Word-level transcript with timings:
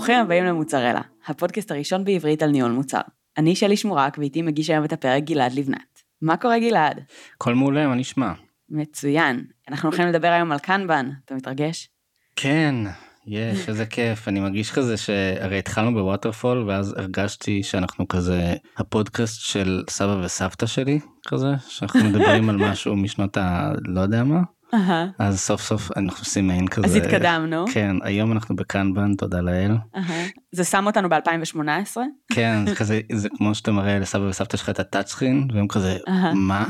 ברוכים 0.00 0.20
הבאים 0.20 0.44
למוצרלה, 0.44 1.00
הפודקאסט 1.26 1.70
הראשון 1.70 2.04
בעברית 2.04 2.42
על 2.42 2.50
ניהול 2.50 2.70
מוצר. 2.72 3.00
אני 3.38 3.56
שלי 3.56 3.76
שמורק 3.76 4.18
ואיתי 4.18 4.42
מגיש 4.42 4.70
היום 4.70 4.84
את 4.84 4.92
הפרק 4.92 5.24
גלעד 5.24 5.52
לבנת. 5.52 6.02
מה 6.22 6.36
קורה 6.36 6.58
גלעד? 6.58 7.00
הכל 7.36 7.54
מעולה, 7.54 7.86
מה 7.86 7.94
נשמע? 7.94 8.32
מצוין. 8.68 9.44
אנחנו 9.68 9.88
הולכים 9.88 10.06
לדבר 10.06 10.28
היום 10.28 10.52
על 10.52 10.58
קנבן, 10.58 11.10
אתה 11.24 11.34
מתרגש? 11.34 11.88
כן, 12.36 12.74
יש, 13.26 13.68
איזה 13.68 13.86
כיף. 13.86 14.28
אני 14.28 14.40
מרגיש 14.40 14.70
כזה 14.72 14.96
שהרי 14.96 15.58
התחלנו 15.58 15.94
בווטרפול 15.94 16.64
ואז 16.68 16.94
הרגשתי 16.98 17.62
שאנחנו 17.62 18.08
כזה 18.08 18.54
הפודקאסט 18.76 19.40
של 19.40 19.82
סבא 19.90 20.20
וסבתא 20.24 20.66
שלי 20.66 21.00
כזה, 21.28 21.48
שאנחנו 21.68 22.04
מדברים 22.04 22.50
על 22.50 22.56
משהו 22.70 22.96
משנות 22.96 23.36
ה... 23.36 23.72
לא 23.84 24.00
יודע 24.00 24.24
מה. 24.24 24.40
אהה. 24.74 25.06
אז 25.18 25.40
סוף 25.40 25.62
סוף 25.62 25.90
אנחנו 25.96 26.20
עושים 26.20 26.46
מעין 26.46 26.68
כזה. 26.68 26.86
אז 26.86 26.96
התקדמנו. 26.96 27.64
כן, 27.72 27.96
היום 28.02 28.32
אנחנו 28.32 28.56
בקנבן, 28.56 29.14
תודה 29.14 29.40
לאל. 29.40 29.76
אהה. 29.96 30.26
זה 30.52 30.64
שם 30.64 30.86
אותנו 30.86 31.08
ב-2018? 31.08 31.96
כן, 32.32 32.66
זה 32.66 32.74
כזה, 32.74 33.00
זה 33.12 33.28
כמו 33.36 33.54
שאתה 33.54 33.72
מראה 33.72 33.98
לסבא 33.98 34.22
וסבתא 34.22 34.56
שלך 34.56 34.70
את 34.70 34.80
הטאצ' 34.80 35.10
סקרין, 35.10 35.48
והם 35.54 35.68
כזה, 35.68 35.98
אהה. 36.08 36.34
מה? 36.34 36.66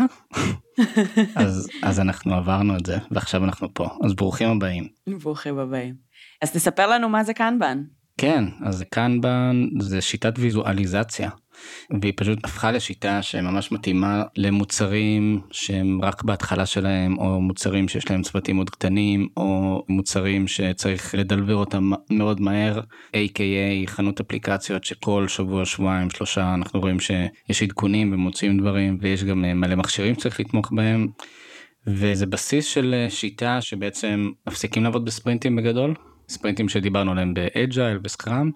אז, 1.35 1.69
אז 1.83 2.01
אנחנו 2.01 2.35
עברנו 2.35 2.77
את 2.77 2.87
זה, 2.87 2.99
ועכשיו 3.11 3.45
אנחנו 3.45 3.75
פה. 3.75 3.89
אז 4.05 4.15
ברוכים 4.15 4.48
הבאים. 4.48 4.89
ברוכים 5.23 5.59
הבאים. 5.59 5.95
אז 6.43 6.51
תספר 6.53 6.87
לנו 6.87 7.09
מה 7.09 7.25
זה 7.25 7.35
קנבן. 7.35 7.83
כן, 8.20 8.45
אז 8.65 8.84
קנבן 8.91 9.69
זה 9.79 10.01
שיטת 10.01 10.33
ויזואליזציה, 10.38 11.30
והיא 12.01 12.12
פשוט 12.16 12.38
הפכה 12.45 12.73
לשיטה 12.73 13.23
שממש 13.23 13.73
מתאימה 13.73 14.23
למוצרים 14.37 15.41
שהם 15.51 16.01
רק 16.02 16.23
בהתחלה 16.23 16.67
שלהם, 16.67 17.19
או 17.19 17.41
מוצרים 17.41 17.89
שיש 17.89 18.11
להם 18.11 18.22
צוותים 18.22 18.56
מאוד 18.56 18.70
קטנים, 18.70 19.28
או 19.36 19.84
מוצרים 19.89 20.48
שצריך 20.48 21.14
לדלבר 21.14 21.55
אותם 21.55 21.91
מאוד 22.11 22.41
מהר, 22.41 22.80
a.k.a 23.17 23.86
חנות 23.86 24.20
אפליקציות 24.20 24.84
שכל 24.84 25.28
שבוע, 25.28 25.64
שבועיים, 25.64 26.11
שלושה 26.11 26.55
אנחנו 26.55 26.80
רואים 26.80 27.00
שיש 27.00 27.62
עדכונים 27.62 28.12
ומוצאים 28.12 28.58
דברים, 28.58 28.98
ויש 29.00 29.25
גם 29.25 29.45
אה, 29.45 29.55
מלא 29.55 29.75
מכשירים 29.75 30.14
שצריך 30.14 30.41
לתמוך 30.41 30.73
בהם. 30.73 31.08
וזה 31.86 32.27
בסיס 32.27 32.67
של 32.67 32.95
אה, 32.95 33.11
שיטה 33.11 33.61
שבעצם 33.61 34.30
מפסיקים 34.47 34.84
לעבוד 34.84 35.05
בספרינטים 35.05 35.56
בגדול, 35.56 35.95
ספרינטים 36.31 36.69
שדיברנו 36.69 37.11
עליהם 37.11 37.34
באג'ייל 37.34 37.98
וסקראם 38.05 38.50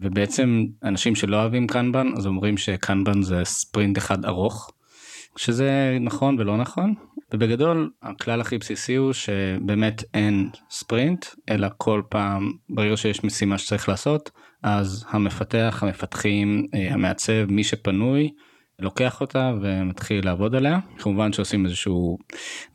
ובעצם 0.00 0.64
אנשים 0.84 1.14
שלא 1.14 1.36
אוהבים 1.36 1.66
קנבן 1.66 2.06
אז 2.16 2.26
אומרים 2.26 2.56
שקנבן 2.56 3.22
זה 3.22 3.44
ספרינט 3.44 3.98
אחד 3.98 4.24
ארוך 4.24 4.70
שזה 5.36 5.98
נכון 6.00 6.36
ולא 6.38 6.56
נכון 6.56 6.94
ובגדול 7.34 7.90
הכלל 8.02 8.40
הכי 8.40 8.58
בסיסי 8.58 8.94
הוא 8.94 9.12
שבאמת 9.12 10.04
אין 10.14 10.50
ספרינט 10.70 11.26
אלא 11.50 11.68
כל 11.76 12.02
פעם 12.08 12.52
ברגע 12.68 12.96
שיש 12.96 13.24
משימה 13.24 13.58
שצריך 13.58 13.88
לעשות 13.88 14.30
אז 14.62 15.04
המפתח 15.10 15.78
המפתחים 15.82 16.66
אה, 16.74 16.92
המעצב 16.94 17.44
מי 17.48 17.64
שפנוי 17.64 18.30
לוקח 18.78 19.20
אותה 19.20 19.52
ומתחיל 19.62 20.24
לעבוד 20.24 20.54
עליה 20.54 20.78
כמובן 20.98 21.32
שעושים 21.32 21.64
איזשהו 21.64 22.18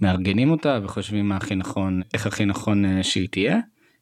מארגנים 0.02 0.52
אותה 0.52 0.80
וחושבים 0.84 1.30
מה 1.30 1.36
הכי 1.36 1.56
נכון 1.56 2.02
איך 2.14 2.28
הכי 2.28 2.46
נכון 2.46 2.86
אה, 2.86 3.04
שהיא 3.04 3.28
תהיה. 3.32 3.60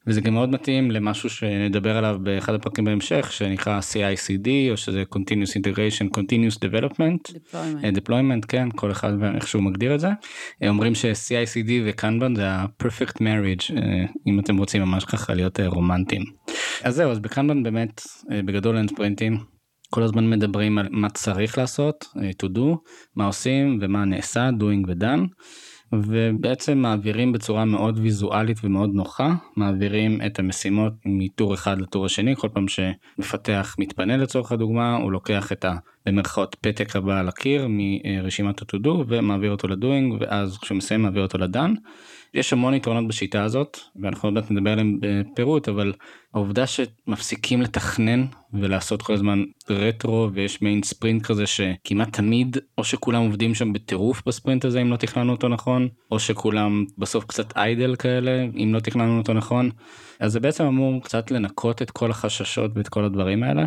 וזה 0.07 0.21
גם 0.21 0.33
מאוד 0.33 0.49
מתאים 0.49 0.91
למשהו 0.91 1.29
שנדבר 1.29 1.97
עליו 1.97 2.17
באחד 2.23 2.53
הפרקים 2.53 2.85
בהמשך 2.85 3.31
שנקרא 3.31 3.79
CICD 3.79 4.47
או 4.71 4.77
שזה 4.77 5.03
continuous 5.15 5.51
integration 5.57 6.17
continuous 6.17 6.57
development 6.57 7.33
Deployment. 7.33 7.83
אה, 7.83 7.89
deployment 7.89 8.45
כן 8.47 8.69
כל 8.75 8.91
אחד 8.91 9.13
ואיך 9.19 9.47
שהוא 9.47 9.63
מגדיר 9.63 9.95
את 9.95 9.99
זה 9.99 10.09
אה, 10.63 10.69
אומרים 10.69 10.95
ש-CICD 10.95 11.71
וקנבן 11.85 12.35
זה 12.35 12.49
ה-perfect 12.49 13.15
marriage 13.17 13.77
אה, 13.77 14.05
אם 14.27 14.39
אתם 14.39 14.57
רוצים 14.57 14.81
ממש 14.81 15.05
ככה 15.05 15.33
להיות 15.33 15.59
רומנטיים. 15.59 16.23
אז 16.83 16.95
זהו 16.95 17.11
אז 17.11 17.19
בקנבן 17.19 17.63
באמת 17.63 18.01
בגדול 18.45 18.77
אין 18.77 18.87
ספרינטים 18.87 19.37
כל 19.89 20.03
הזמן 20.03 20.29
מדברים 20.29 20.77
על 20.77 20.87
מה 20.91 21.09
צריך 21.09 21.57
לעשות 21.57 22.05
to 22.15 22.47
do 22.55 22.61
מה 23.15 23.25
עושים 23.25 23.79
ומה 23.81 24.05
נעשה 24.05 24.49
doing 24.59 24.87
ו-done. 24.87 25.27
ובעצם 25.93 26.77
מעבירים 26.77 27.31
בצורה 27.31 27.65
מאוד 27.65 27.99
ויזואלית 27.99 28.57
ומאוד 28.63 28.89
נוחה 28.93 29.33
מעבירים 29.55 30.19
את 30.25 30.39
המשימות 30.39 30.93
מטור 31.05 31.53
אחד 31.53 31.81
לטור 31.81 32.05
השני 32.05 32.35
כל 32.35 32.49
פעם 32.53 32.65
שמפתח 32.67 33.75
מתפנה 33.79 34.17
לצורך 34.17 34.51
הדוגמה 34.51 34.95
הוא 34.95 35.11
לוקח 35.11 35.51
את 35.51 35.65
ה... 35.65 35.75
במרכאות 36.05 36.55
פתק 36.61 36.95
הבא 36.95 37.19
על 37.19 37.27
הקיר 37.27 37.67
מרשימת 37.69 38.61
ה-to-do 38.61 38.89
ומעביר 39.07 39.51
אותו 39.51 39.67
לדוינג 39.67 40.15
ואז 40.19 40.57
כשהוא 40.57 40.77
מסיים 40.77 41.01
מעביר 41.01 41.21
אותו 41.23 41.37
לדן. 41.37 41.73
יש 42.33 42.53
המון 42.53 42.73
יתרונות 42.73 43.07
בשיטה 43.07 43.43
הזאת 43.43 43.77
ואנחנו 44.01 44.27
עוד 44.27 44.33
מעט 44.33 44.51
נדבר 44.51 44.71
עליהם 44.71 44.99
בפירוט 45.01 45.69
אבל 45.69 45.93
העובדה 46.33 46.65
שמפסיקים 46.67 47.61
לתכנן 47.61 48.25
ולעשות 48.53 49.01
כל 49.01 49.13
הזמן 49.13 49.43
רטרו 49.69 50.29
ויש 50.33 50.61
מיין 50.61 50.83
ספרינט 50.83 51.25
כזה 51.25 51.47
שכמעט 51.47 52.13
תמיד 52.13 52.57
או 52.77 52.83
שכולם 52.83 53.21
עובדים 53.21 53.55
שם 53.55 53.73
בטירוף 53.73 54.21
בספרינט 54.25 54.65
הזה 54.65 54.81
אם 54.81 54.91
לא 54.91 54.95
תכננו 54.95 55.31
אותו 55.31 55.47
נכון 55.47 55.87
או 56.11 56.19
שכולם 56.19 56.85
בסוף 56.97 57.25
קצת 57.25 57.57
איידל 57.57 57.95
כאלה 57.95 58.45
אם 58.63 58.71
לא 58.73 58.79
תכננו 58.79 59.17
אותו 59.17 59.33
נכון 59.33 59.69
אז 60.19 60.31
זה 60.31 60.39
בעצם 60.39 60.63
אמור 60.63 61.03
קצת 61.03 61.31
לנקות 61.31 61.81
את 61.81 61.91
כל 61.91 62.11
החששות 62.11 62.71
ואת 62.75 62.87
כל 62.87 63.05
הדברים 63.05 63.43
האלה. 63.43 63.65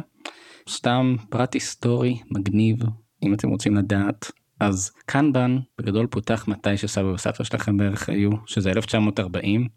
סתם 0.69 1.17
פרט 1.31 1.55
היסטורי 1.55 2.19
מגניב 2.31 2.77
אם 3.22 3.34
אתם 3.34 3.49
רוצים 3.49 3.77
לדעת 3.77 4.31
אז 4.62 4.91
קנבן 5.06 5.59
בגדול 5.78 6.06
פותח 6.06 6.45
מתי 6.49 6.77
שסבא 6.77 7.06
וסבתא 7.06 7.45
שלכם 7.45 7.77
בערך 7.77 8.09
היו 8.09 8.31
שזה 8.47 8.71
1940 8.71 9.69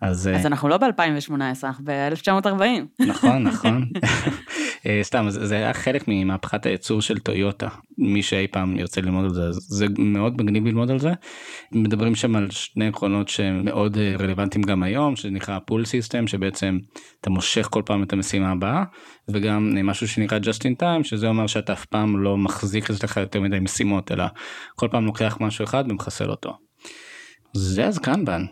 אז, 0.00 0.28
אה, 0.28 0.36
אז 0.36 0.46
אנחנו 0.46 0.68
לא 0.68 0.76
ב-2018, 0.76 1.32
אנחנו 1.64 1.84
ב-1940. 1.84 3.04
נכון 3.06 3.42
נכון 3.42 3.88
אה, 4.04 4.08
סתם 5.02 5.26
אז 5.26 5.40
זה 5.42 5.54
היה 5.54 5.72
חלק 5.72 6.04
ממהפכת 6.08 6.66
הייצור 6.66 7.02
של 7.02 7.18
טויוטה 7.18 7.68
מי 7.98 8.22
שאי 8.22 8.46
פעם 8.46 8.78
ירצה 8.78 9.00
ללמוד 9.00 9.24
על 9.24 9.30
זה 9.34 9.42
זה 9.50 9.86
מאוד 9.98 10.42
מגניב 10.42 10.66
ללמוד 10.66 10.90
על 10.90 10.98
זה 10.98 11.12
מדברים 11.72 12.14
שם 12.14 12.36
על 12.36 12.50
שני 12.50 12.88
עקרונות 12.88 13.28
שהם 13.28 13.64
מאוד 13.64 13.98
אה, 13.98 14.14
רלוונטיים 14.18 14.64
גם 14.64 14.82
היום 14.82 15.16
שנקרא 15.16 15.58
pull 15.66 15.84
system 15.84 16.26
שבעצם 16.26 16.78
אתה 17.20 17.30
מושך 17.30 17.68
כל 17.70 17.82
פעם 17.86 18.02
את 18.02 18.12
המשימה 18.12 18.50
הבאה 18.50 18.84
וגם 19.28 19.74
אה, 19.76 19.82
משהו 19.82 20.08
שנקרא 20.08 20.38
just 20.38 20.58
in 20.58 20.82
time 20.82 21.04
שזה 21.04 21.28
אומר 21.28 21.46
שאתה 21.46 21.72
אף 21.72 21.84
פעם 21.84 22.22
לא 22.22 22.36
מחזיק 22.36 22.90
אצלך 22.90 23.16
יותר 23.16 23.40
מדי 23.40 23.58
משימות 23.60 24.12
אלא 24.12 24.24
כל 24.76 24.88
פעם 24.90 25.06
לוקח 25.06 25.38
משהו 25.40 25.64
אחד 25.64 25.84
ומחסל 25.88 26.30
אותו. 26.30 26.56
זה 27.54 27.86
אז 27.86 27.98
קנבן. 27.98 28.44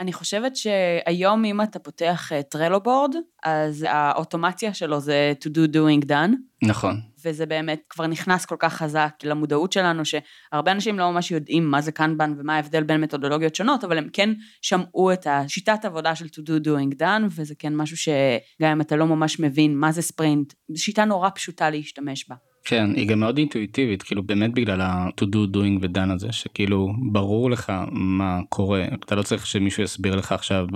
אני 0.00 0.12
חושבת 0.12 0.56
שהיום 0.56 1.44
אם 1.44 1.60
אתה 1.62 1.78
פותח 1.78 2.30
טרלו 2.50 2.80
בורד, 2.82 3.14
אז 3.44 3.86
האוטומציה 3.88 4.74
שלו 4.74 5.00
זה 5.00 5.32
to 5.44 5.48
do 5.48 5.72
doing 5.72 6.08
done. 6.08 6.32
נכון 6.62 7.00
וזה 7.24 7.46
באמת 7.46 7.80
כבר 7.90 8.06
נכנס 8.06 8.46
כל 8.46 8.56
כך 8.58 8.74
חזק 8.74 9.10
למודעות 9.24 9.72
שלנו, 9.72 10.02
שהרבה 10.04 10.72
אנשים 10.72 10.98
לא 10.98 11.10
ממש 11.10 11.30
יודעים 11.30 11.70
מה 11.70 11.80
זה 11.80 11.92
קנבן 11.92 12.34
ומה 12.38 12.56
ההבדל 12.56 12.82
בין 12.82 13.00
מתודולוגיות 13.00 13.54
שונות, 13.54 13.84
אבל 13.84 13.98
הם 13.98 14.08
כן 14.12 14.30
שמעו 14.62 15.12
את 15.12 15.26
השיטת 15.30 15.84
עבודה 15.84 16.14
של 16.14 16.24
to 16.24 16.38
do 16.38 16.66
doing 16.66 17.00
done, 17.00 17.22
וזה 17.30 17.54
כן 17.58 17.76
משהו 17.76 17.96
שגם 17.96 18.70
אם 18.72 18.80
אתה 18.80 18.96
לא 18.96 19.06
ממש 19.06 19.40
מבין 19.40 19.76
מה 19.76 19.92
זה 19.92 20.02
ספרינט, 20.02 20.52
זו 20.68 20.82
שיטה 20.82 21.04
נורא 21.04 21.30
פשוטה 21.34 21.70
להשתמש 21.70 22.28
בה. 22.28 22.34
כן 22.68 22.90
היא 22.94 23.08
גם 23.08 23.20
מאוד 23.20 23.38
אינטואיטיבית 23.38 24.02
כאילו 24.02 24.22
באמת 24.22 24.54
בגלל 24.54 24.80
ה-to 24.80 25.24
do 25.24 25.54
doing 25.54 25.78
ו 25.80 25.86
done 25.86 26.10
הזה 26.10 26.32
שכאילו 26.32 26.92
ברור 27.12 27.50
לך 27.50 27.72
מה 27.90 28.40
קורה 28.48 28.84
אתה 29.04 29.14
לא 29.14 29.22
צריך 29.22 29.46
שמישהו 29.46 29.82
יסביר 29.82 30.16
לך 30.16 30.32
עכשיו 30.32 30.66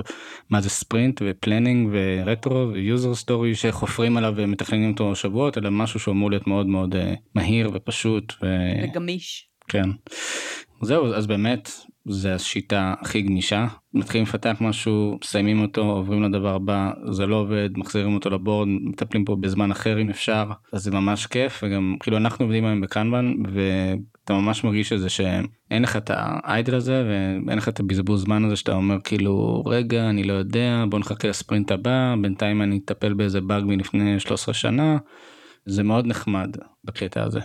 מה 0.50 0.60
זה 0.60 0.70
sprint 0.70 1.22
ו 1.24 1.31
planning 1.31 1.88
ו 1.92 2.05
retro 2.05 2.70
ו 2.72 2.81
user 2.81 3.14
story 3.14 3.54
שחופרים 3.54 4.16
עליו 4.16 4.32
ומתכננים 4.36 4.90
אותו 4.90 5.16
שבועות 5.16 5.58
אלא 5.58 5.70
משהו 5.70 6.00
שאמור 6.00 6.30
להיות 6.30 6.46
מאוד 6.46 6.66
מאוד 6.66 6.94
אה, 6.94 6.98
מהיר 7.34 7.70
ופשוט. 7.74 8.32
ו... 8.42 8.46
וגמיש. 8.84 9.49
כן. 9.70 9.90
זהו 10.82 11.14
אז 11.14 11.26
באמת 11.26 11.70
זה 12.04 12.34
השיטה 12.34 12.94
הכי 13.00 13.22
גמישה 13.22 13.66
מתחילים 13.94 14.26
לפתח 14.26 14.56
משהו 14.60 15.18
מסיימים 15.24 15.62
אותו 15.62 15.80
עוברים 15.80 16.22
לדבר 16.22 16.54
הבא 16.54 16.90
זה 17.10 17.26
לא 17.26 17.36
עובד 17.36 17.70
מחזירים 17.76 18.14
אותו 18.14 18.30
ל 18.30 18.37
board 18.37 18.68
מטפלים 18.68 19.24
פה 19.24 19.36
בזמן 19.36 19.70
אחר 19.70 20.00
אם 20.00 20.10
אפשר 20.10 20.50
אז 20.72 20.82
זה 20.82 20.90
ממש 20.90 21.26
כיף 21.26 21.60
וגם 21.62 21.96
כאילו 22.00 22.16
אנחנו 22.16 22.44
עובדים 22.44 22.64
היום 22.64 22.80
בקנבן 22.80 23.32
ואתה 23.52 24.32
ממש 24.32 24.64
מרגיש 24.64 24.92
את 24.92 25.00
זה 25.00 25.08
שאין 25.08 25.82
לך 25.82 25.96
את 25.96 26.10
ה 26.14 26.26
idle 26.26 26.74
הזה 26.74 27.04
ואין 27.46 27.58
לך 27.58 27.68
את 27.68 27.80
הבזבוז 27.80 28.22
זמן 28.22 28.44
הזה 28.44 28.56
שאתה 28.56 28.72
אומר 28.72 28.96
כאילו 29.04 29.62
רגע 29.66 30.10
אני 30.10 30.24
לא 30.24 30.32
יודע 30.32 30.84
בוא 30.88 30.98
נחכה 30.98 31.28
לספרינט 31.28 31.72
הבא 31.72 32.14
בינתיים 32.22 32.62
אני 32.62 32.80
אטפל 32.84 33.14
באיזה 33.14 33.40
באג 33.40 33.64
מלפני 33.64 34.20
13 34.20 34.54
שנה 34.54 34.98
זה 35.66 35.82
מאוד 35.82 36.06
נחמד 36.06 36.56
בקטע 36.84 37.22
הזה. 37.22 37.40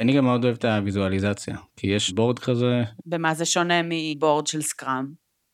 אני 0.00 0.12
גם 0.12 0.24
מאוד 0.24 0.44
אוהב 0.44 0.56
את 0.56 0.64
הוויזואליזציה 0.64 1.56
כי 1.76 1.86
יש 1.86 2.12
בורד 2.12 2.38
כזה 2.38 2.82
במה 3.06 3.34
זה 3.34 3.44
שונה 3.44 3.80
מבורד 3.84 4.46
של 4.46 4.62
סקראם? 4.62 5.06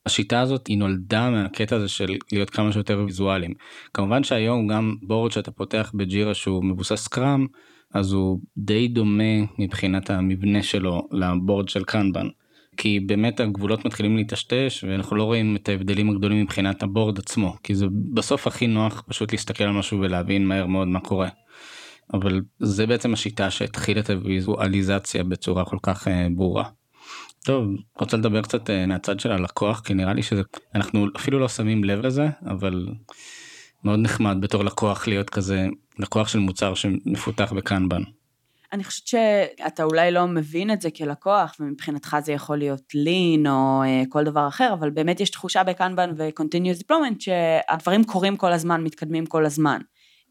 השיטה 0.07 0.41
הזאת 0.41 0.67
היא 0.67 0.79
נולדה 0.79 1.31
מהקטע 1.31 1.77
הזה 1.77 1.89
של 1.89 2.17
להיות 2.33 2.51
כמה 2.51 2.73
שיותר 2.73 3.03
ויזואליים. 3.07 3.55
כמובן 3.95 4.25
שהיום 4.25 4.69
גם 4.69 4.97
בורד 5.03 5.33
שאתה 5.33 5.51
פותח 5.51 5.93
בג'ירה 5.95 6.35
שהוא 6.35 6.65
מבוסס 6.65 7.09
קראם 7.09 7.47
אז 7.95 8.13
הוא 8.13 8.41
די 8.57 8.89
דומה 8.89 9.35
מבחינת 9.59 10.11
המבנה 10.11 10.63
שלו 10.63 11.09
לבורד 11.13 11.69
של 11.69 11.85
קנבן. 11.85 12.29
כי 12.77 13.01
באמת 13.01 13.41
הגבולות 13.41 13.85
מתחילים 13.85 14.17
להיטשטש 14.17 14.85
ואנחנו 14.85 15.17
לא 15.17 15.25
רואים 15.25 15.57
את 15.57 15.69
ההבדלים 15.69 16.11
הגדולים 16.11 16.43
מבחינת 16.43 16.83
הבורד 16.83 17.19
עצמו 17.19 17.57
כי 17.63 17.75
זה 17.75 17.87
בסוף 18.15 18.47
הכי 18.47 18.67
נוח 18.67 19.03
פשוט 19.09 19.33
להסתכל 19.33 19.65
על 19.65 19.73
משהו 19.73 20.01
ולהבין 20.01 20.47
מהר 20.47 20.67
מאוד 20.67 20.89
מה 20.89 21.01
קורה. 21.01 21.29
אבל 22.15 22.41
זה 22.59 22.87
בעצם 22.87 23.13
השיטה 23.13 23.51
שהתחילה 23.51 24.01
את 24.01 24.11
הוויזואליזציה 24.11 25.25
בצורה 25.25 25.65
כל 25.65 25.79
כך 25.83 26.07
uh, 26.07 26.11
ברורה. 26.37 26.65
טוב 27.45 27.69
רוצה 27.99 28.17
לדבר 28.17 28.43
קצת 28.43 28.71
uh, 28.71 28.73
מהצד 28.89 29.21
של 29.21 29.33
הלקוח 29.33 29.81
כי 29.81 29.95
נראה 29.95 30.15
לי 30.15 30.23
שזה 30.23 30.43
אנחנו 30.75 31.07
אפילו 31.17 31.39
לא 31.39 31.49
שמים 31.49 31.85
לב 31.85 32.07
לזה 32.07 32.29
אבל 32.47 32.87
מאוד 33.85 33.99
נחמד 33.99 34.37
בתור 34.41 34.65
לקוח 34.65 35.09
להיות 35.09 35.31
כזה 35.31 35.67
לקוח 35.99 36.29
של 36.29 36.39
מוצר 36.39 36.75
שמפותח 36.75 37.53
בקנבן. 37.53 38.03
אני 38.73 38.85
חושבת 38.85 39.07
שאתה 39.07 39.83
אולי 39.83 40.11
לא 40.11 40.27
מבין 40.27 40.71
את 40.71 40.81
זה 40.81 40.91
כלקוח, 40.91 41.57
ומבחינתך 41.61 42.17
זה 42.25 42.33
יכול 42.33 42.59
להיות 42.59 42.95
לין 42.95 43.47
או 43.47 43.83
uh, 43.85 44.09
כל 44.09 44.25
דבר 44.25 44.49
אחר, 44.49 44.73
אבל 44.73 44.91
באמת 44.91 45.21
יש 45.21 45.31
תחושה 45.31 45.65
בקנבן 45.65 46.11
ו-continuous 46.17 46.83
deployment 46.83 47.17
שהדברים 47.19 48.05
קורים 48.05 48.37
כל 48.37 48.53
הזמן, 48.53 48.85
מתקדמים 48.85 49.27
כל 49.27 49.47
הזמן. 49.47 49.81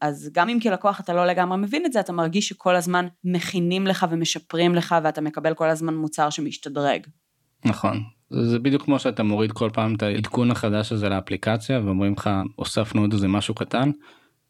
אז 0.00 0.30
גם 0.32 0.48
אם 0.48 0.58
כלקוח 0.62 1.00
אתה 1.00 1.14
לא 1.14 1.26
לגמרי 1.26 1.58
מבין 1.58 1.86
את 1.86 1.92
זה, 1.92 2.00
אתה 2.00 2.12
מרגיש 2.12 2.48
שכל 2.48 2.76
הזמן 2.76 3.06
מכינים 3.24 3.86
לך 3.86 4.06
ומשפרים 4.10 4.74
לך 4.74 4.94
ואתה 5.02 5.20
מקבל 5.20 5.54
כל 5.54 5.68
הזמן 5.68 5.94
מוצר 5.94 6.30
שמשתדרג. 6.30 7.06
נכון. 7.64 8.02
זה 8.30 8.58
בדיוק 8.58 8.82
כמו 8.82 8.98
שאתה 8.98 9.22
מוריד 9.22 9.52
כל 9.52 9.70
פעם 9.72 9.94
את 9.94 10.02
העדכון 10.02 10.50
החדש 10.50 10.92
הזה 10.92 11.08
לאפליקציה 11.08 11.80
ואומרים 11.84 12.12
לך 12.12 12.30
הוספנו 12.56 13.00
עוד 13.00 13.12
איזה 13.12 13.28
משהו 13.28 13.54
קטן 13.54 13.90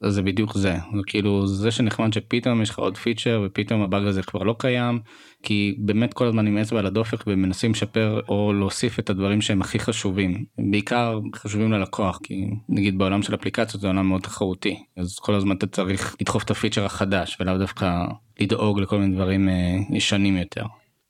זה 0.09 0.23
בדיוק 0.23 0.55
זה 0.55 0.73
זה 0.73 1.03
כאילו 1.07 1.47
זה 1.47 1.71
שנחמד 1.71 2.13
שפתאום 2.13 2.63
יש 2.63 2.71
לך 2.71 2.79
עוד 2.79 2.97
feature 2.99 3.43
ופתאום 3.47 3.83
הבאג 3.83 4.07
הזה 4.07 4.23
כבר 4.23 4.43
לא 4.43 4.57
קיים 4.59 5.01
כי 5.43 5.77
באמת 5.79 6.15
כל 6.15 6.27
הזמן 6.27 6.47
עם 6.47 6.59
אצבע 6.59 6.79
על 6.79 6.87
הדופק 6.87 7.25
ומנסים 7.27 7.71
לשפר 7.71 8.21
או 8.29 8.53
להוסיף 8.53 8.99
את 8.99 9.11
הדברים 9.11 9.41
שהם 9.41 9.61
הכי 9.61 9.79
חשובים 9.79 10.45
בעיקר 10.71 11.21
חשובים 11.37 11.73
ללקוח 11.73 12.19
כי 12.23 12.51
נגיד 12.69 12.99
בעולם 12.99 13.23
של 13.23 13.35
אפליקציות 13.35 13.81
זה 13.81 13.87
עולם 13.87 14.09
מאוד 14.09 14.21
תחרותי 14.21 14.85
אז 14.97 15.19
כל 15.19 15.35
הזמן 15.35 15.57
אתה 15.57 15.67
צריך 15.67 16.17
לדחוף 16.21 16.45
את 16.45 16.51
ה 16.51 16.55
feature 16.55 16.85
החדש 16.85 17.37
ולאו 17.41 17.59
דווקא 17.59 18.05
לדאוג 18.41 18.81
לכל 18.81 18.99
מיני 18.99 19.15
דברים 19.15 19.49
אה, 19.49 19.77
ישנים 19.91 20.37
יותר. 20.37 20.65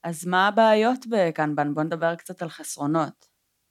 אז 0.04 0.26
מה 0.26 0.48
הבעיות 0.48 1.06
בקנבן 1.10 1.74
בוא 1.74 1.82
נדבר 1.82 2.14
קצת 2.14 2.42
על 2.42 2.48
חסרונות. 2.48 3.29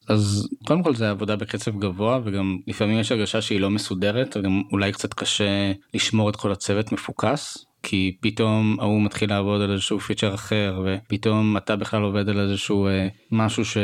אז 0.10 0.50
קודם 0.68 0.84
כל 0.84 0.96
זה 0.96 1.10
עבודה 1.10 1.36
בקצב 1.36 1.80
גבוה 1.80 2.20
וגם 2.24 2.58
לפעמים 2.68 3.00
יש 3.00 3.12
הרגשה 3.12 3.42
שהיא 3.42 3.60
לא 3.60 3.70
מסודרת 3.70 4.38
וגם 4.38 4.62
אולי 4.72 4.92
קצת 4.92 5.14
קשה 5.14 5.72
לשמור 5.94 6.30
את 6.30 6.36
כל 6.36 6.52
הצוות 6.52 6.92
מפוקס 6.92 7.66
כי 7.84 8.18
פתאום 8.22 8.78
ההוא 8.80 9.02
מתחיל 9.02 9.30
לעבוד 9.30 9.62
על 9.62 9.72
איזשהו 9.72 10.00
feature 10.00 10.34
אחר 10.34 10.82
ופתאום 10.86 11.58
אתה 11.58 11.76
בכלל 11.76 12.02
עובד 12.02 12.30
על 12.30 12.40
איזשהו 12.40 12.88
אה, 12.88 13.08
משהו 13.32 13.66
ש... 13.66 13.78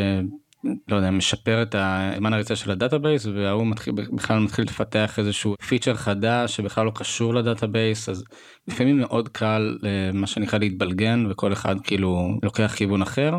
לא 0.88 0.96
יודע, 0.96 1.12
משפר 1.12 1.62
את 1.62 1.76
הזמן 1.78 2.34
הריצה 2.34 2.56
של 2.56 2.72
ה 2.72 2.78
database 2.78 3.26
וההוא 3.26 3.68
מתחיל 3.68 3.94
בכלל 3.94 4.40
מתחיל 4.40 4.66
לפתח 4.66 5.20
איזשהו 5.20 5.56
פיצ'ר 5.68 5.94
חדש 5.94 6.56
שבכלל 6.56 6.86
לא 6.86 6.92
קשור 6.96 7.34
ל 7.34 7.42
database 7.42 8.10
אז 8.10 8.24
לפעמים 8.68 9.00
מאוד 9.00 9.30
קל 9.30 9.78
אה, 9.86 10.12
מה 10.14 10.28
שנקרא 10.28 10.60
להתבלגן 10.60 11.26
וכל 11.30 11.54
אחד 11.54 11.76
כאילו 11.84 12.40
לוקח 12.44 12.74
כיוון 12.76 13.02
אחר 13.02 13.38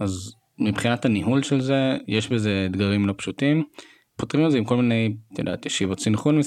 אז 0.00 0.32
מבחינת 0.58 1.04
הניהול 1.04 1.42
של 1.42 1.60
זה 1.60 1.96
יש 2.08 2.28
בזה 2.28 2.66
אתגרים 2.70 3.06
לא 3.06 3.14
פשוטים. 3.16 3.64
פותרים 4.18 4.46
את 4.46 4.50
זה 4.50 4.58
עם 4.58 4.64
כל 4.64 4.76
מיני 4.76 5.14
את 5.32 5.38
יודעת, 5.38 5.66
ישיבות 5.66 6.00
סינכרון 6.00 6.40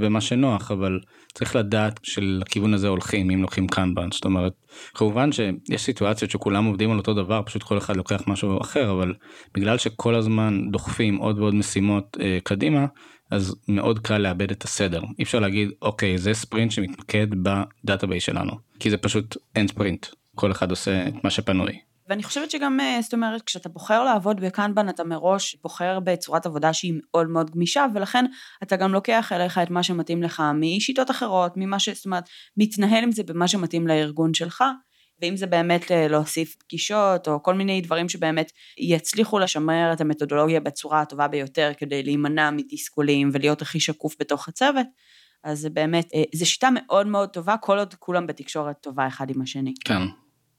ומה 0.00 0.20
שנוח 0.20 0.70
אבל 0.70 1.00
צריך 1.34 1.56
לדעת 1.56 2.00
שלכיוון 2.02 2.74
הזה 2.74 2.88
הולכים 2.88 3.30
אם 3.30 3.42
לוקחים 3.42 3.68
Kanban 3.68 4.08
זאת 4.12 4.24
אומרת 4.24 4.52
כמובן 4.94 5.32
שיש 5.32 5.82
סיטואציות 5.82 6.30
שכולם 6.30 6.64
עובדים 6.64 6.90
על 6.90 6.98
אותו 6.98 7.14
דבר 7.14 7.42
פשוט 7.46 7.62
כל 7.62 7.78
אחד 7.78 7.96
לוקח 7.96 8.22
משהו 8.26 8.60
אחר 8.60 8.90
אבל 8.90 9.14
בגלל 9.54 9.78
שכל 9.78 10.14
הזמן 10.14 10.70
דוחפים 10.70 11.16
עוד 11.16 11.38
ועוד 11.38 11.54
משימות 11.54 12.16
אה, 12.20 12.38
קדימה 12.44 12.86
אז 13.30 13.56
מאוד 13.68 13.98
קל 13.98 14.18
לאבד 14.18 14.50
את 14.50 14.64
הסדר 14.64 15.02
אי 15.18 15.24
אפשר 15.24 15.38
להגיד 15.38 15.70
אוקיי 15.82 16.18
זה 16.18 16.34
ספרינט 16.34 16.70
שמתמקד 16.70 17.26
ב 17.42 17.51
database 17.51 18.24
שלנו 18.24 18.52
כי 18.80 18.90
זה 18.90 18.96
פשוט 18.96 19.36
אין 19.56 19.68
ספרינט 19.68 20.06
כל 20.34 20.52
אחד 20.52 20.70
עושה 20.70 21.08
את 21.08 21.24
מה 21.24 21.30
שפנוי. 21.30 21.87
ואני 22.08 22.22
חושבת 22.22 22.50
שגם, 22.50 22.80
אה, 22.80 22.98
זאת 23.02 23.14
אומרת, 23.14 23.42
כשאתה 23.42 23.68
בוחר 23.68 24.04
לעבוד 24.04 24.40
ב 24.40 24.46
Kanban, 24.46 24.88
אתה 24.88 25.04
מראש 25.04 25.56
בוחר 25.62 26.00
בצורת 26.00 26.46
עבודה 26.46 26.72
שהיא 26.72 26.94
מאוד 27.02 27.28
מאוד 27.28 27.50
גמישה, 27.50 27.86
ולכן 27.94 28.24
אתה 28.62 28.76
גם 28.76 28.92
לוקח 28.92 29.32
אליך 29.32 29.58
את 29.58 29.70
מה 29.70 29.82
שמתאים 29.82 30.22
לך 30.22 30.42
משיטות 30.54 31.10
אחרות, 31.10 31.52
ממה 31.56 31.78
ש... 31.78 31.88
זאת 31.88 32.06
אומרת, 32.06 32.24
מתנהל 32.56 33.04
עם 33.04 33.12
זה 33.12 33.22
במה 33.22 33.48
שמתאים 33.48 33.86
לארגון 33.86 34.34
שלך, 34.34 34.64
ואם 35.22 35.36
זה 35.36 35.46
באמת 35.46 35.92
אה, 35.92 36.08
להוסיף 36.08 36.56
פגישות, 36.56 37.28
או 37.28 37.42
כל 37.42 37.54
מיני 37.54 37.80
דברים 37.80 38.08
שבאמת 38.08 38.52
יצליחו 38.78 39.38
לשמר 39.38 39.92
את 39.92 40.00
המתודולוגיה 40.00 40.60
בצורה 40.60 41.00
הטובה 41.00 41.28
ביותר, 41.28 41.72
כדי 41.76 42.02
להימנע 42.02 42.50
מתסכולים 42.50 43.30
ולהיות 43.32 43.62
הכי 43.62 43.80
שקוף 43.80 44.14
בתוך 44.20 44.48
הצוות, 44.48 44.86
אז 45.44 45.58
זה 45.60 45.70
באמת, 45.70 46.10
אה, 46.14 46.22
זו 46.34 46.46
שיטה 46.46 46.68
מאוד 46.74 47.06
מאוד 47.06 47.28
טובה, 47.28 47.56
כל 47.56 47.78
עוד 47.78 47.94
כולם 47.94 48.26
בתקשורת 48.26 48.76
טובה 48.80 49.06
אחד 49.06 49.30
עם 49.30 49.42
השני. 49.42 49.74
כן. 49.84 50.02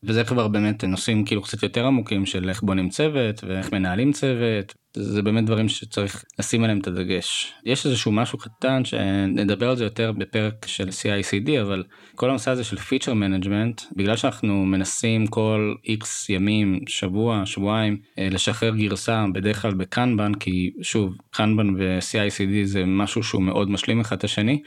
וזה 0.04 0.24
כבר 0.24 0.48
באמת 0.48 0.84
נושאים 0.84 1.26
כאילו 1.26 1.42
קצת 1.42 1.64
יותר 1.64 1.86
עמוקים 1.86 2.26
של 2.26 2.50
איך 2.50 2.62
בונים 2.64 2.90
צוות 2.90 3.44
ואיך 3.44 3.74
מנהלים 3.74 4.12
צוות 4.12 4.74
זה 4.94 5.22
באמת 5.22 5.46
דברים 5.46 5.70
שצריך 5.70 6.24
לשים 6.40 6.64
עליהם 6.64 6.80
את 6.80 6.88
הדגש. 6.88 7.54
יש 7.66 7.86
איזשהו 7.86 8.12
משהו 8.12 8.38
קטן 8.38 8.86
שנדבר 8.86 9.70
על 9.70 9.76
זה 9.76 9.84
יותר 9.84 10.12
בפרק 10.12 10.66
של 10.66 10.90
CICD 10.90 11.62
אבל 11.62 11.84
כל 12.16 12.30
הנושא 12.30 12.52
הזה 12.52 12.64
של 12.64 12.78
feature 12.78 13.14
management 13.14 13.82
בגלל 13.96 14.16
שאנחנו 14.16 14.66
מנסים 14.66 15.28
כל 15.28 15.76
איקס 15.86 16.30
ימים 16.30 16.80
שבוע 16.88 17.42
שבועיים 17.46 17.98
אה, 18.20 18.28
לשחרר 18.32 18.76
גרסה 18.76 19.26
בדרך 19.34 19.62
כלל 19.62 19.74
ב 19.74 19.82
Kanban 19.82 20.34
כי 20.34 20.72
שוב 20.82 21.16
Kanban 21.32 21.70
ו-CICD 21.78 22.64
זה 22.64 22.86
משהו 22.86 23.24
שהוא 23.24 23.42
מאוד 23.42 23.70
משלים 23.70 24.00
אחד 24.00 24.18
את 24.18 24.24
השני. 24.24 24.62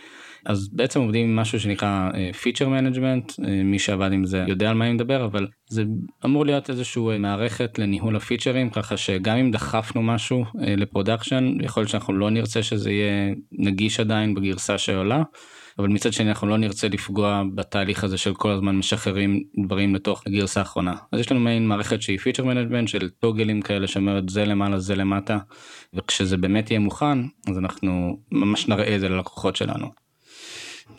אז 0.47 0.69
בעצם 0.73 1.01
עובדים 1.01 1.29
עם 1.29 1.37
משהו 1.37 1.61
שנקרא 1.61 2.11
feature 2.43 2.65
uh, 2.65 2.69
management 2.69 3.33
מי 3.65 3.79
שעבד 3.79 4.13
עם 4.13 4.27
זה 4.27 4.45
יודע 4.49 4.71
על 4.71 4.77
מה 4.77 4.85
אני 4.85 4.95
מדבר 4.95 5.25
אבל 5.25 5.47
זה 5.69 5.85
אמור 6.25 6.47
להיות 6.47 6.71
איזשהו 6.71 7.13
uh, 7.13 7.19
מערכת 7.19 7.79
לניהול 7.79 8.17
הפיצ'רים 8.17 8.71
ככה 8.71 8.97
שגם 8.97 9.37
אם 9.37 9.51
דחפנו 9.51 10.03
משהו 10.03 10.45
uh, 10.45 10.61
ל 10.77 10.84
production 10.84 11.57
יכול 11.63 11.81
להיות 11.81 11.91
שאנחנו 11.91 12.13
לא 12.13 12.31
נרצה 12.31 12.63
שזה 12.63 12.91
יהיה 12.91 13.35
נגיש 13.53 14.01
עדיין 14.01 14.35
בגרסה 14.35 14.79
שעולה. 14.79 15.23
אבל 15.79 15.89
מצד 15.89 16.13
שני 16.13 16.29
אנחנו 16.29 16.49
לא 16.49 16.57
נרצה 16.59 16.89
לפגוע 16.89 17.43
בתהליך 17.55 18.05
הזה 18.05 18.19
של 18.19 18.35
כל 18.35 18.51
הזמן 18.51 18.77
משחררים 18.77 19.43
דברים 19.65 19.95
לתוך 19.95 20.23
הגרסה 20.27 20.61
האחרונה. 20.61 20.95
אז 21.13 21.21
יש 21.21 21.33
לנו 21.33 21.41
מעין 21.41 21.69
מערכת 21.69 22.03
שהיא 22.03 22.19
feature 22.19 22.45
management 22.45 22.89
של 22.89 23.09
טוגלים 23.09 23.63
כאלה 23.63 23.87
שאומרת 23.87 24.29
זה 24.29 24.45
למעלה 24.45 24.79
זה 24.79 24.95
למטה 24.95 25.39
וכשזה 25.95 26.37
באמת 26.37 26.71
יהיה 26.71 26.81
מוכן 26.81 27.19
אז 27.51 27.59
אנחנו 27.59 28.19
ממש 28.33 28.69
נראה 28.69 28.95
את 28.95 29.01
זה 29.01 29.09
ללקוחות 29.09 29.57
שלנו. 29.57 30.02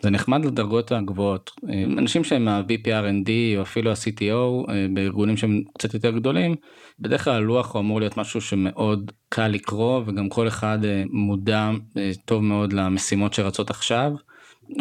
זה 0.02 0.10
נחמד 0.10 0.44
לדרגות 0.44 0.92
הגבוהות 0.92 1.50
אה, 1.70 1.84
אנשים 1.84 2.24
שהם 2.24 2.48
ה-VP 2.48 2.86
R&D 2.86 3.30
או 3.56 3.62
אפילו 3.62 3.90
ה-CTO 3.90 4.70
אה, 4.70 4.86
בארגונים 4.94 5.36
שהם 5.36 5.62
קצת 5.78 5.94
יותר 5.94 6.10
גדולים 6.10 6.54
בדרך 6.98 7.24
כלל 7.24 7.34
הלוח 7.34 7.74
הוא 7.74 7.80
אמור 7.80 8.00
להיות 8.00 8.16
משהו 8.16 8.40
שמאוד 8.40 9.12
קל 9.28 9.48
לקרוא 9.48 10.02
וגם 10.06 10.28
כל 10.28 10.48
אחד 10.48 10.78
אה, 10.84 11.02
מודע 11.10 11.70
טוב 12.24 12.42
מאוד 12.42 12.72
למשימות 12.72 13.34
שרצות 13.34 13.70
עכשיו. 13.70 14.12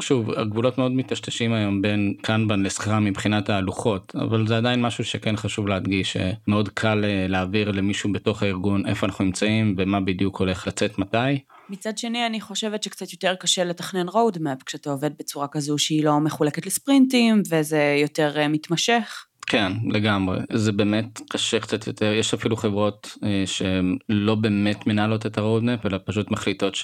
שוב 0.02 0.32
הגבולות 0.32 0.78
מאוד 0.78 0.92
מטשטשים 0.92 1.54
היום 1.54 1.82
בין 1.82 2.14
קנבן 2.22 2.64
לסקראם 2.64 3.06
מבחינת 3.06 3.50
הלוחות 3.50 4.16
אבל 4.16 4.48
זה 4.48 4.58
עדיין 4.58 4.82
משהו 4.82 5.04
שכן 5.04 5.38
חשוב 5.38 5.68
להדגיש 5.68 6.18
שמאוד 6.18 6.70
קל 6.70 7.04
להעביר 7.30 7.72
למישהו 7.72 8.12
בתוך 8.12 8.44
הארגון 8.44 8.86
איפה 8.86 9.06
אנחנו 9.06 9.26
נמצאים 9.26 9.76
ומה 9.78 10.00
בדיוק 10.00 10.40
הולך 10.40 10.68
לצאת 10.68 11.00
מתי. 11.00 11.40
מצד 11.70 11.98
שני, 11.98 12.26
אני 12.26 12.42
חושבת 12.42 12.84
שקצת 12.84 13.12
יותר 13.12 13.36
קשה 13.36 13.64
לתכנן 13.64 14.10
roadmap 14.10 14.64
כשאתה 14.66 14.90
עובד 14.90 15.12
בצורה 15.20 15.48
כזו 15.48 15.78
שהיא 15.78 16.04
לא 16.04 16.20
מחולקת 16.20 16.66
לספרינטים, 16.66 17.42
וזה 17.50 17.98
יותר 18.02 18.38
אה, 18.38 18.48
מתמשך. 18.48 19.26
כן 19.48 19.72
לגמרי 19.90 20.40
זה 20.54 20.72
באמת 20.72 21.22
קשה 21.30 21.60
קצת 21.60 21.88
יותר 21.88 22.14
יש 22.14 22.34
אפילו 22.34 22.56
חברות 22.56 23.18
אה, 23.24 23.44
שלא 23.46 24.36
באמת 24.36 24.88
מנהלות 24.88 25.26
את 25.26 25.38
הרודנפ 25.38 25.86
אלא 25.86 25.98
פשוט 26.06 26.32
מחליטות 26.32 26.76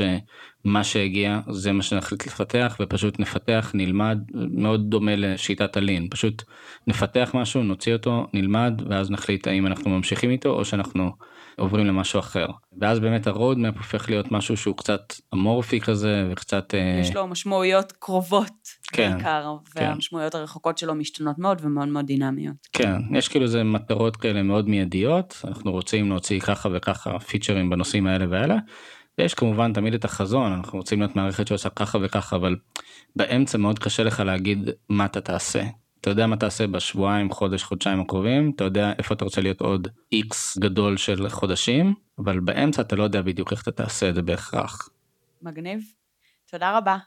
שמה 0.63 0.83
שהגיע 0.83 1.39
זה 1.49 1.71
מה 1.71 1.83
שנחליט 1.83 2.27
לפתח 2.27 2.77
ופשוט 2.79 3.19
נפתח 3.19 3.71
נלמד 3.73 4.19
מאוד 4.33 4.89
דומה 4.89 5.15
לשיטת 5.15 5.77
ה 5.77 5.83
Lean 5.83 6.07
פשוט 6.11 6.43
נפתח 6.87 7.31
משהו 7.33 7.63
נוציא 7.63 7.93
אותו 7.93 8.27
נלמד 8.33 8.81
ואז 8.89 9.11
נחליט 9.11 9.47
האם 9.47 9.67
אנחנו 9.67 9.89
ממשיכים 9.89 10.29
איתו 10.29 10.49
או 10.49 10.65
שאנחנו 10.65 11.11
עוברים 11.57 11.85
למשהו 11.85 12.19
אחר 12.19 12.47
ואז 12.81 12.99
באמת 12.99 13.27
ה 13.27 13.34
roadmap 13.34 13.77
הופך 13.77 14.09
להיות 14.09 14.31
משהו 14.31 14.57
שהוא 14.57 14.75
קצת 14.75 15.13
אמורפי 15.33 15.79
כזה 15.79 16.27
וקצת 16.31 16.75
אה, 16.75 16.99
יש 17.01 17.15
לו 17.15 17.27
משמעויות 17.27 17.91
קרובות 17.91 18.79
כן, 18.91 19.11
בעיקר 19.13 19.55
כן. 19.73 19.81
והמשמעויות 19.81 20.35
הרחוקות 20.35 20.77
שלו 20.77 20.95
משתנות 20.95 21.39
מאוד 21.39 21.61
ומאוד 21.63 21.87
מאוד 21.87 22.05
דינמיות. 22.05 22.55
כן 22.73 22.95
יש 23.11 23.27
כאילו 23.27 23.47
זה 23.47 23.63
מטרות 23.63 24.17
כאלה 24.17 24.43
מאוד 24.43 24.69
מיידיות 24.69 25.41
אנחנו 25.47 25.71
רוצים 25.71 26.09
להוציא 26.09 26.39
ככה 26.39 26.69
וככה 26.73 27.19
פיצ'רים 27.19 27.69
בנושאים 27.69 28.07
האלה 28.07 28.25
והאלה. 28.29 28.57
יש 29.23 29.33
כמובן 29.33 29.73
תמיד 29.73 29.93
את 29.93 30.05
החזון 30.05 30.51
אנחנו 30.51 30.79
רוצים 30.79 30.99
להיות 30.99 31.15
מערכת 31.15 31.47
שעושה 31.47 31.69
ככה 31.69 31.97
וככה 32.01 32.35
אבל 32.35 32.55
באמצע 33.15 33.57
מאוד 33.57 33.79
קשה 33.79 34.03
לך 34.03 34.19
להגיד 34.19 34.69
מה 34.89 35.05
אתה 35.05 35.21
תעשה 35.21 35.63
אתה 36.01 36.09
יודע 36.09 36.27
מה 36.27 36.37
תעשה 36.37 36.67
בשבועיים, 36.67 37.31
חודש, 37.31 37.63
חודשיים 37.63 38.01
הקרובים, 38.01 38.51
אתה 38.55 38.63
יודע 38.63 38.91
איפה 38.97 39.13
אתה 39.13 39.23
רוצה 39.23 39.41
להיות 39.41 39.61
עוד 39.61 39.87
איקס 40.11 40.57
גדול 40.57 40.97
של 40.97 41.29
חודשים, 41.29 41.93
אבל 42.19 42.39
באמצע 42.39 42.81
אתה 42.81 42.95
לא 42.95 43.03
יודע 43.03 43.21
בדיוק 43.21 43.51
איך 43.51 43.63
אתה 43.63 43.71
תעשה 43.71 44.09
את 44.09 44.15
זה 44.15 44.21
בהכרח. 44.21 44.89
מגניב. 45.41 45.79
תודה 46.51 46.77
רבה. 46.77 46.97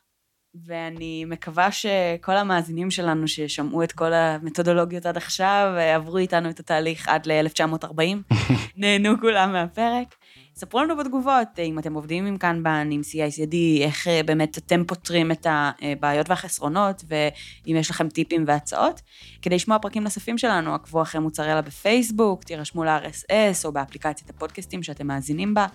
ואני 0.67 1.25
מקווה 1.25 1.73
שכל 1.73 2.37
המאזינים 2.37 2.91
שלנו 2.91 3.29
ששמעו 3.29 3.83
את 3.83 3.93
כל 3.93 4.13
המתודולוגיות 4.13 5.07
עד 5.07 5.17
עכשיו, 5.17 5.75
עברו 5.95 6.19
איתנו 6.19 6.51
את 6.51 6.61
התהליך 6.61 7.09
עד 7.09 7.27
ל-1940, 7.27 8.35
נהנו 8.77 9.21
כולם 9.21 9.53
מהפרק. 9.53 10.15
ספרו 10.55 10.83
לנו 10.83 10.97
בתגובות 10.97 11.49
אם 11.59 11.79
אתם 11.79 11.95
עובדים 11.95 12.27
עם 12.27 12.37
קנבן, 12.37 12.89
עם 12.91 13.01
CICD, 13.01 13.55
איך 13.83 14.09
אה, 14.09 14.21
באמת 14.27 14.59
אתם 14.59 14.85
פותרים 14.85 15.33
את 15.33 15.47
הבעיות 15.51 16.31
והחסרונות, 16.31 17.05
ואם 17.09 17.77
יש 17.77 17.91
לכם 17.91 18.09
טיפים 18.09 18.45
והצעות. 18.47 19.01
כדי 19.43 19.55
לשמוע 19.55 19.79
פרקים 19.79 20.03
נוספים 20.03 20.39
שלנו, 20.39 20.75
עקבו 20.75 21.03
אחרי 21.03 21.21
מוצרלה 21.21 21.63
בפייסבוק, 21.63 22.45
תירשמו 22.45 22.85
ל-RSS 22.85 23.65
או 23.65 23.73
באפליקציית 23.73 24.31
הפודקאסטים 24.31 24.83
שאתם 24.83 25.07
מאזינים 25.07 25.55
בה. 25.55 25.67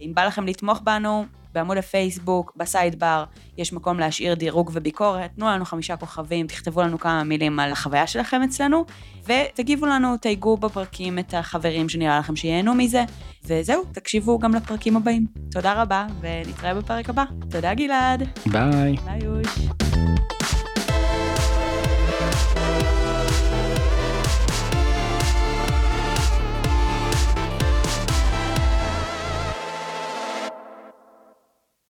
אם 0.00 0.12
בא 0.14 0.24
לכם 0.24 0.46
לתמוך 0.46 0.80
בנו, 0.80 1.24
בעמוד 1.54 1.76
הפייסבוק, 1.76 2.52
בסיידבר, 2.56 3.24
יש 3.58 3.72
מקום 3.72 3.98
להשאיר 3.98 4.34
דירוג 4.34 4.70
וביקורת, 4.74 5.30
תנו 5.36 5.46
לנו 5.46 5.64
חמישה 5.64 5.96
כוכבים, 5.96 6.46
תכתבו 6.46 6.82
לנו 6.82 6.98
כמה 6.98 7.24
מילים 7.24 7.60
על 7.60 7.72
החוויה 7.72 8.06
שלכם 8.06 8.42
אצלנו, 8.42 8.84
ותגיבו 9.24 9.86
לנו, 9.86 10.16
תייגו 10.16 10.56
בפרקים 10.56 11.18
את 11.18 11.34
החברים 11.34 11.88
שנראה 11.88 12.18
לכם 12.18 12.36
שייהנו 12.36 12.74
מזה, 12.74 13.04
וזהו, 13.44 13.84
תקשיבו 13.92 14.38
גם 14.38 14.54
לפרקים 14.54 14.96
הבאים. 14.96 15.26
תודה 15.50 15.82
רבה, 15.82 16.06
ונתראה 16.20 16.74
בפרק 16.74 17.10
הבא. 17.10 17.24
תודה 17.50 17.74
גלעד. 17.74 18.28
ביי. 18.46 18.96
ביי 19.04 19.18
יוש. 19.24 19.68